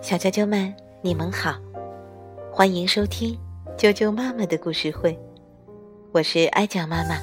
[0.00, 1.56] 小啾啾们，你们好，
[2.50, 3.38] 欢迎收听
[3.76, 5.18] 啾啾妈妈的故事会，
[6.10, 7.16] 我是艾酱妈妈。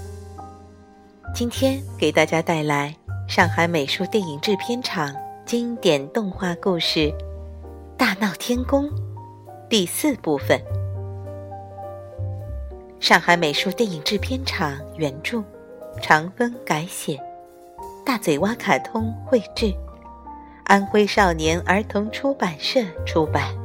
[1.34, 2.96] 今天给大家带来
[3.28, 5.12] 上海美术电影制片厂
[5.44, 6.99] 经典动画故事
[7.97, 8.86] 《大闹天宫》
[9.68, 10.62] 第四部分。
[13.00, 15.44] 上海美术电影制片厂原著，
[16.00, 17.20] 长风改写，
[18.05, 19.73] 大嘴蛙卡通绘制，
[20.70, 23.58] 安徽少年儿童出版社出版。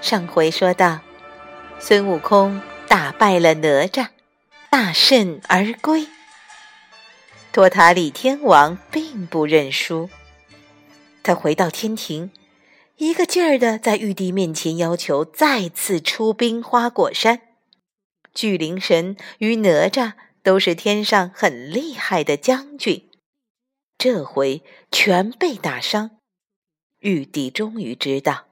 [0.00, 1.00] 上回说到，
[1.78, 4.08] 孙悟空打败了哪吒，
[4.70, 6.08] 大胜而归。
[7.52, 10.08] 托塔李天王并不认输。
[11.22, 12.30] 他回到天庭，
[12.96, 17.42] 一个劲儿的在玉帝面前要求再次出兵花果山。
[18.34, 23.10] 巨灵神与哪吒都是天上很厉害的将军，
[23.96, 26.18] 这回全被打伤。
[27.00, 28.46] 玉帝终于知道，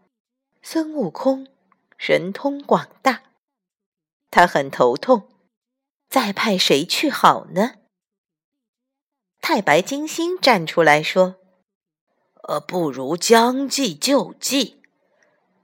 [0.62, 1.46] 孙悟空
[1.98, 3.22] 神通广大，
[4.30, 5.28] 他很头痛，
[6.08, 7.74] 再派谁去好呢？
[9.40, 11.36] 太白金星站出来说。
[12.48, 14.80] 呃，不如将计就计，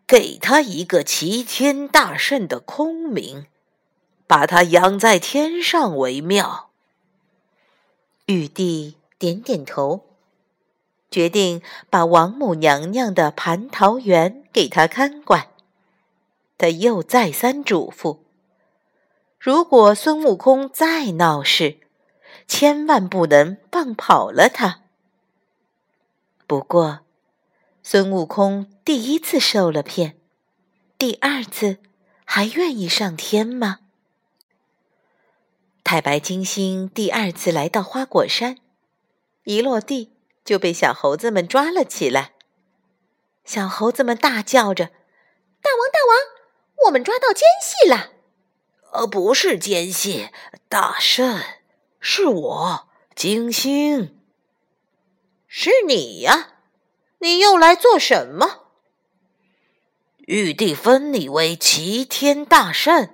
[0.05, 3.46] 给他一个齐天大圣的空名，
[4.33, 6.70] 把他养在天上为妙。
[8.25, 10.06] 玉帝点点头，
[11.11, 15.48] 决定把王母娘娘的蟠桃园给他看管。
[16.56, 18.20] 他又再三嘱咐：
[19.39, 21.80] 如果孙悟空再闹事，
[22.48, 24.80] 千万不能放跑了他。
[26.46, 27.00] 不过，
[27.83, 30.17] 孙悟空第一次受了骗，
[30.96, 31.77] 第二次
[32.24, 33.80] 还愿意上天吗？
[35.92, 38.56] 太白金星第二次来到花果山，
[39.44, 40.10] 一落地
[40.42, 42.32] 就被小猴子们抓了起来。
[43.44, 44.86] 小猴子们大叫着
[45.61, 48.12] ：“大王，大王，我们抓到奸细了
[48.94, 50.30] ！”“呃，不是奸细，
[50.67, 51.39] 大圣，
[52.00, 54.18] 是我，金星。”
[55.46, 56.55] 是你呀，
[57.18, 58.68] 你又来做什么？
[60.20, 63.11] 玉帝封你为齐天大圣，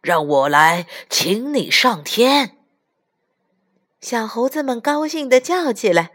[0.00, 2.56] 让我来请你上天。
[4.00, 6.12] 小猴子们高兴的叫起来：“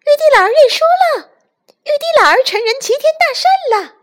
[0.00, 0.84] 玉帝老儿认输
[1.14, 1.30] 了，
[1.84, 3.94] 玉帝老儿成人齐天大圣了。”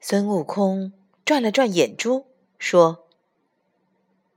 [0.00, 0.92] 孙悟空
[1.24, 2.26] 转了转眼珠，
[2.58, 3.08] 说：“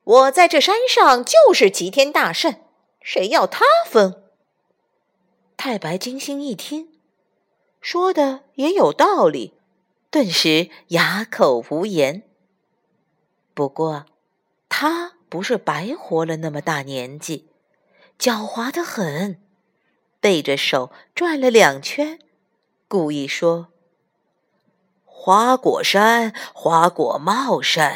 [0.06, 2.56] 我在这山上就是齐天大圣，
[3.02, 4.24] 谁要他封？”
[5.58, 7.00] 太白金星一听，
[7.82, 9.56] 说的也有道理，
[10.10, 12.24] 顿时哑口无言。
[13.56, 14.06] 不过，
[14.68, 17.48] 他不是白活了那么大年纪，
[18.20, 19.42] 狡猾的很，
[20.20, 22.20] 背着手转了两圈，
[22.90, 23.70] 故意说
[25.06, 27.90] ：“花果山花果茂盛，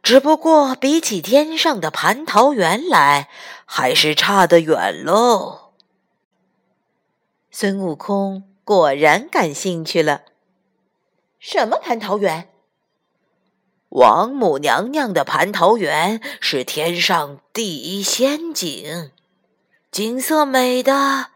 [0.00, 3.28] 只不过比起天上的蟠桃园来，
[3.66, 5.72] 还是差得远喽。”
[7.50, 10.22] 孙悟空果然感兴趣了。
[11.40, 12.48] 什么蟠桃园？
[13.90, 19.10] 王母娘娘的蟠桃园是天上第一仙境，
[19.90, 21.30] 景色美的，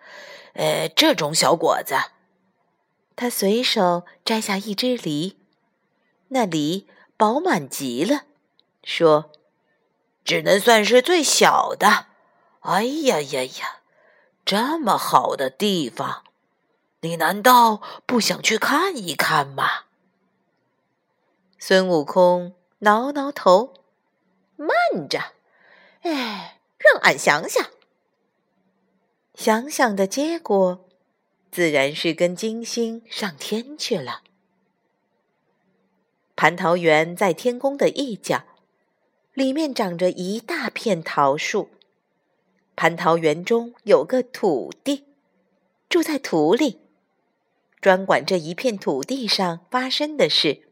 [0.53, 1.95] 呃，这种小果子。
[3.17, 5.39] 他随手摘下一只梨，
[6.29, 6.87] 那梨
[7.17, 8.23] 饱满极了，
[8.85, 9.31] 说
[10.25, 12.07] ：“只能算是最小的。”
[12.61, 13.81] 哎呀呀呀！
[14.45, 16.23] 这么好的地方，
[17.01, 19.85] 你难道不想去看一看吗？
[21.65, 23.75] 孙悟空挠挠头，
[24.57, 24.69] 慢
[25.09, 25.21] 着，
[26.01, 27.65] 哎，让俺想想。
[29.37, 30.85] 想想的结果，
[31.53, 34.23] 自然是跟金星上天去了。
[36.35, 38.43] 蟠桃园在天宫的一角，
[39.33, 41.71] 里面长着一大片桃树。
[42.75, 45.05] 蟠桃园中有个土地，
[45.89, 46.81] 住在土里，
[47.81, 50.72] 专管这一片土地上发生的事。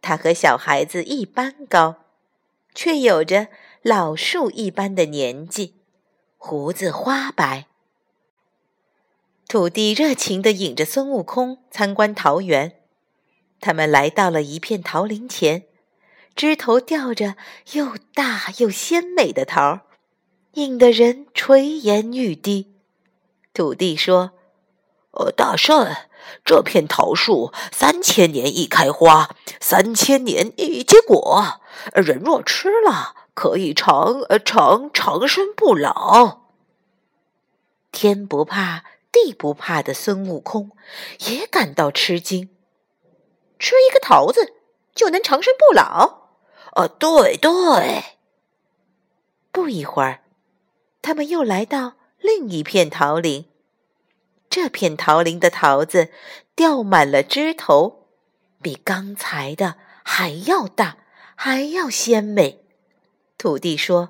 [0.00, 1.96] 他和小孩子一般高，
[2.74, 3.48] 却有着
[3.82, 5.74] 老树一般的年纪，
[6.36, 7.66] 胡子花白。
[9.48, 12.74] 土地热情地引着孙悟空参观桃园。
[13.60, 15.64] 他们来到了一片桃林前，
[16.36, 17.36] 枝头吊着
[17.72, 19.80] 又大又鲜美的桃儿。
[20.54, 22.74] 引得人垂涎欲滴。
[23.52, 24.32] 土地说
[25.12, 25.86] ：“哦，大圣，
[26.44, 29.30] 这片桃树三千年一开花，
[29.60, 31.60] 三千年一结果。
[31.94, 36.40] 人若吃了，可以长长长生不老。
[37.92, 40.72] 天不怕地不怕的孙悟空
[41.28, 42.50] 也感到吃惊，
[43.58, 44.54] 吃一个桃子
[44.94, 46.28] 就能长生不老？
[46.74, 48.04] 啊，对对。
[49.50, 50.20] 不一会儿，
[51.02, 53.46] 他们又来到另一片桃林。
[54.60, 56.08] 这片桃林的桃子
[56.56, 58.08] 掉满了枝头，
[58.60, 60.98] 比刚才的还要大，
[61.36, 62.64] 还要鲜美。
[63.38, 64.08] 土地说：“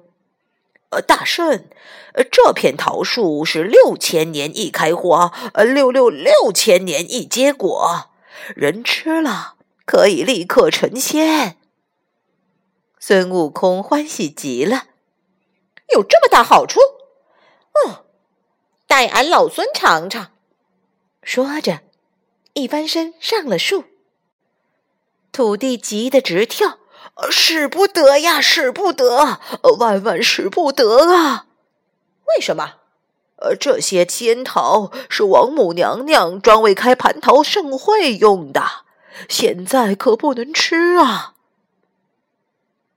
[0.88, 1.66] 呃，大圣，
[2.14, 8.06] 呃，这片桃树是六千年一开花，呃，六六六千年一结果，
[8.56, 11.58] 人吃了可以立刻成仙。”
[12.98, 14.84] 孙悟空欢喜极了，
[15.92, 16.80] 有这么大好处？
[17.86, 17.96] 嗯。
[18.86, 20.30] 待俺老孙尝尝。
[21.22, 21.80] 说着，
[22.54, 23.84] 一翻身上了树。
[25.32, 26.78] 土地急得直跳，
[27.30, 29.40] 使不得呀，使不得，
[29.78, 31.46] 万万使不得啊！
[32.26, 32.74] 为什么？
[33.36, 38.84] 呃，这些仙桃是王母娘娘专为开蟠桃盛会用的，
[39.28, 41.34] 现在可不能吃啊！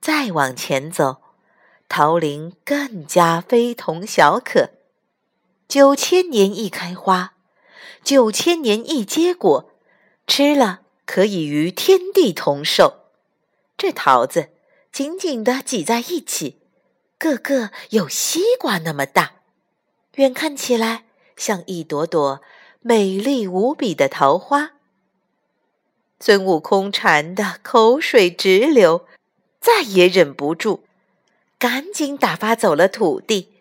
[0.00, 1.18] 再往前走，
[1.88, 4.70] 桃林更加非同小可。
[5.68, 7.34] 九千年一开花，
[8.02, 9.70] 九千年一结果，
[10.26, 13.00] 吃了可以与天地同寿。
[13.76, 14.50] 这桃子
[14.92, 16.58] 紧紧地挤在一起，
[17.18, 19.36] 个个有西瓜那么大，
[20.16, 21.04] 远看起来
[21.36, 22.40] 像一朵朵
[22.80, 24.72] 美丽无比的桃花。
[26.20, 29.06] 孙悟空馋得口水直流，
[29.60, 30.84] 再也忍不住，
[31.58, 33.52] 赶紧打发走了土地，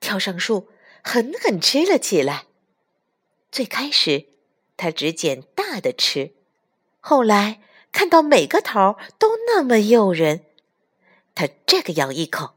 [0.00, 0.68] 跳上树。
[1.02, 2.44] 狠狠吃了起来。
[3.50, 4.26] 最开始，
[4.76, 6.32] 他只捡大的吃，
[7.00, 7.60] 后来
[7.92, 10.44] 看到每个桃都那么诱人，
[11.34, 12.54] 他这个咬一口，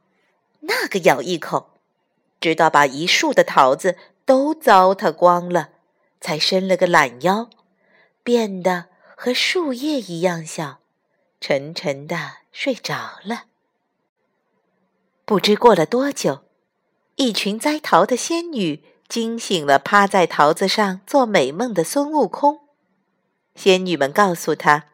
[0.61, 1.71] 那个咬一口，
[2.39, 5.71] 直到把一树的桃子都糟蹋光了，
[6.21, 7.49] 才伸了个懒腰，
[8.23, 8.85] 变得
[9.15, 10.79] 和树叶一样小，
[11.41, 13.45] 沉沉的睡着了。
[15.25, 16.43] 不知过了多久。
[17.15, 22.61] 一群摘桃的仙女惊醒了趴在桃子上做美梦的孙悟空。
[23.53, 24.85] 仙女们告诉他，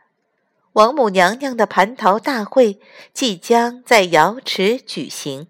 [0.74, 2.82] 王母娘娘的蟠桃大会
[3.14, 5.48] 即将在瑶池举行。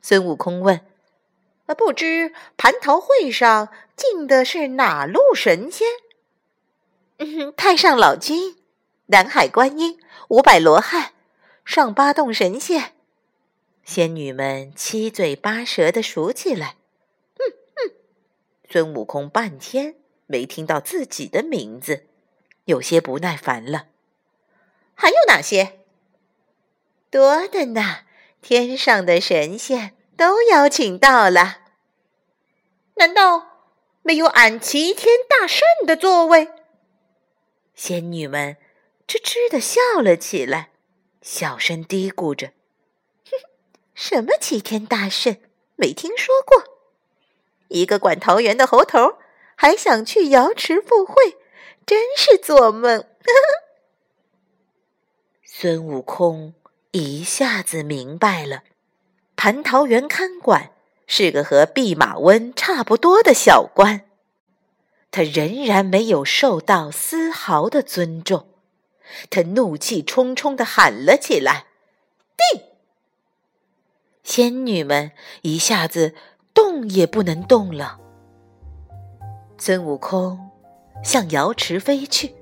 [0.00, 0.82] 孙悟空问
[1.76, 5.88] ：“不知蟠桃会上进的是哪路神仙
[7.18, 8.54] ？”“嗯，太上老君、
[9.06, 9.98] 南海观音、
[10.28, 11.10] 五百罗汉、
[11.64, 12.92] 上八洞神仙。”
[13.84, 16.76] 仙女们七嘴八舌的数起来，
[18.72, 19.96] 孙悟空半天
[20.26, 22.06] 没听到自己的名字，
[22.66, 23.88] 有些不耐烦了。
[24.94, 25.80] 还有哪些？
[27.10, 28.02] 多的呢，
[28.40, 31.62] 天上的神仙都邀请到了。
[32.94, 33.64] 难道
[34.02, 36.48] 没有俺齐天大圣的座位？
[37.74, 38.56] 仙女们
[39.08, 40.70] 吱吱的笑了起来，
[41.22, 42.52] 小声嘀咕着。
[43.24, 43.32] 哼
[43.96, 45.36] 什么齐天大圣？
[45.74, 46.79] 没听说过。
[47.70, 49.14] 一个管桃园的猴头
[49.56, 51.36] 还想去瑶池赴会，
[51.86, 53.04] 真是做梦。
[55.42, 56.54] 孙悟空
[56.92, 58.62] 一下子明白了，
[59.36, 60.72] 蟠桃园看管
[61.06, 64.06] 是个和弼马温差不多的小官，
[65.10, 68.46] 他仍然没有受到丝毫的尊重。
[69.28, 71.66] 他怒气冲冲地喊了起来
[72.54, 72.62] ：“定！”
[74.22, 75.10] 仙女们
[75.42, 76.14] 一下子
[76.54, 77.98] 动也不能动了。
[79.58, 80.38] 孙悟空
[81.04, 82.34] 向瑶池飞去。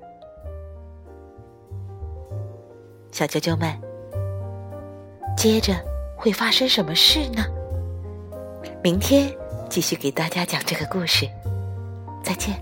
[3.11, 3.77] 小啾啾们，
[5.35, 5.73] 接着
[6.15, 7.43] 会发生什么事呢？
[8.83, 9.35] 明天
[9.69, 11.27] 继续给大家讲这个故事。
[12.23, 12.61] 再见。